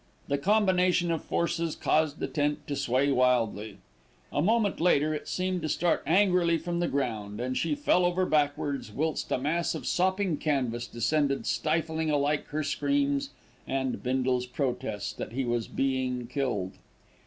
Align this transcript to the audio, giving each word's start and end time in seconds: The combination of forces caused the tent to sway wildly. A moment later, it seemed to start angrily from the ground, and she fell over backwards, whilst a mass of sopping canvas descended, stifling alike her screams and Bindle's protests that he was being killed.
The 0.29 0.39
combination 0.39 1.11
of 1.11 1.23
forces 1.23 1.75
caused 1.75 2.17
the 2.17 2.25
tent 2.25 2.65
to 2.67 2.75
sway 2.75 3.11
wildly. 3.11 3.77
A 4.33 4.41
moment 4.41 4.79
later, 4.81 5.13
it 5.13 5.27
seemed 5.27 5.61
to 5.61 5.69
start 5.69 6.01
angrily 6.07 6.57
from 6.57 6.79
the 6.79 6.87
ground, 6.87 7.39
and 7.39 7.55
she 7.55 7.75
fell 7.75 8.03
over 8.03 8.25
backwards, 8.25 8.91
whilst 8.91 9.31
a 9.31 9.37
mass 9.37 9.75
of 9.75 9.85
sopping 9.85 10.37
canvas 10.37 10.87
descended, 10.87 11.45
stifling 11.45 12.09
alike 12.09 12.47
her 12.47 12.63
screams 12.63 13.29
and 13.67 14.01
Bindle's 14.01 14.47
protests 14.47 15.13
that 15.13 15.33
he 15.33 15.45
was 15.45 15.67
being 15.67 16.25
killed. 16.25 16.71